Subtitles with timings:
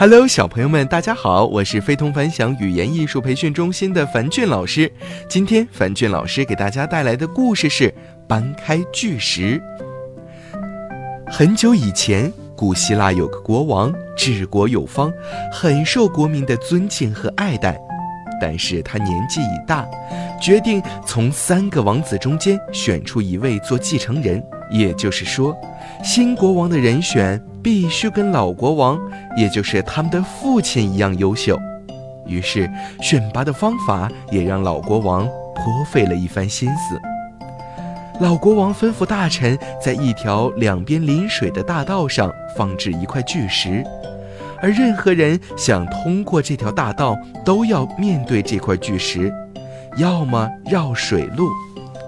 [0.00, 4.88] Hello，小朋友们，大家好，我是非同凡响语言艺术培训中心的樊俊老师。
[5.28, 7.92] 今天樊俊老师给大家带来的故事是
[8.28, 9.60] 搬开巨石。
[11.26, 15.12] 很久以前，古希腊有个国王，治国有方，
[15.52, 17.76] 很受国民的尊敬和爱戴。
[18.40, 19.84] 但是他年纪已大，
[20.40, 24.40] 决定从三个王子中间选出一位做继承人。
[24.70, 25.56] 也就是说，
[26.04, 28.98] 新国王的人选必须跟老国王，
[29.36, 31.58] 也就是他们的父亲一样优秀。
[32.26, 37.00] 于是，选拔的方法也让老国王颇费了一番心思。
[38.20, 43.84] 老国王吩咐大臣在一条两边临水的大道上放置一块巨石，
[44.60, 49.32] 而任何人想通过这条大道，都要面对这块巨石，
[49.96, 51.48] 要么绕水路。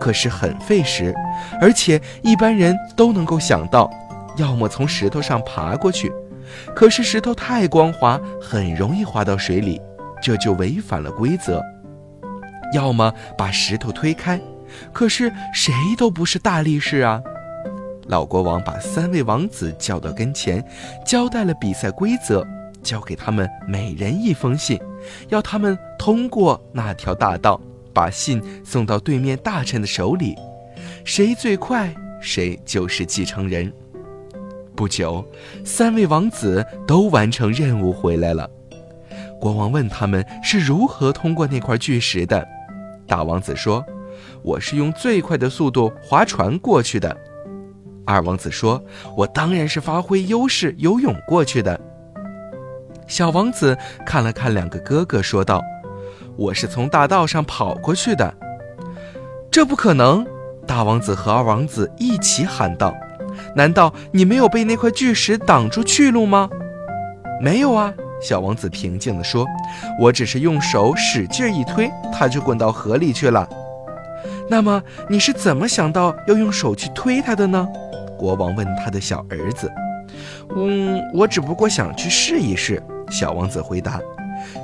[0.00, 1.14] 可是很费时，
[1.60, 3.90] 而且一般人都能够想到，
[4.36, 6.12] 要么从石头上爬过去，
[6.74, 9.80] 可是石头太光滑，很容易滑到水里，
[10.22, 11.60] 这就违反了规则；
[12.72, 14.40] 要么把石头推开，
[14.92, 17.22] 可是谁都不是大力士啊。
[18.06, 20.64] 老国王把三位王子叫到跟前，
[21.06, 22.46] 交代了比赛规则，
[22.82, 24.80] 交给他们每人一封信，
[25.28, 27.60] 要他们通过那条大道。
[27.92, 30.36] 把信送到对面大臣的手里，
[31.04, 33.70] 谁最快，谁就是继承人。
[34.80, 35.22] 不久，
[35.62, 38.48] 三位王子都完成任务回来了。
[39.38, 42.48] 国王问他们是如何通过那块巨石的。
[43.06, 43.84] 大王子说
[44.42, 47.14] ：“我是用最快的速度划船过去的。”
[48.06, 48.82] 二王子说
[49.14, 51.78] ：“我当然是发挥优势游泳过去的。”
[53.06, 55.62] 小王子看了看两个哥哥，说道。
[56.38, 58.34] 我是从大道上跑过去的，
[59.50, 60.26] 这不可能！
[60.66, 62.94] 大王子和二王子一起喊道
[63.54, 66.48] ：“难道你没有被那块巨石挡住去路吗
[67.40, 69.46] ？”“没有啊。”小王子平静地说
[69.98, 73.48] ，“我只是用手使劲一推，它就滚到河里去了。
[74.50, 77.66] ”“那么你是怎么想到要用手去推它的呢？”
[78.18, 79.72] 国王问他的小儿子。
[80.54, 83.98] “嗯，我只不过想去试一试。”小王子回答。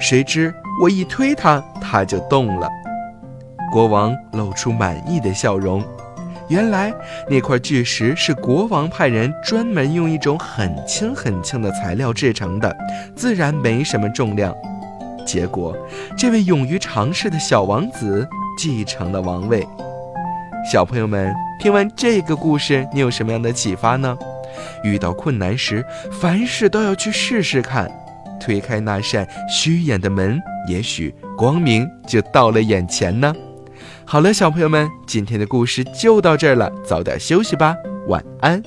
[0.01, 2.69] 谁知我一推它，它就动了。
[3.73, 5.83] 国王露出满意的笑容。
[6.49, 6.95] 原来
[7.29, 12.75] 那块巨石是国王派人专门用一种很轻很轻的材料制成的，
[13.17, 14.55] 自然没什么重量。
[15.27, 15.77] 结果，
[16.17, 19.67] 这位勇于尝试的小王子继承了王位。
[20.71, 24.17] 小朋友们，听完这个故事，你有什么样的启发呢？
[24.85, 27.91] 遇到困难时，凡事都要去试试看。
[28.39, 33.35] 推开那扇虚掩的门，也许光明就到了眼前呢。
[34.09, 37.75] 好了，小朋友们，今天的故事就到这儿了，早点休息吧，
[38.07, 38.63] 晚安。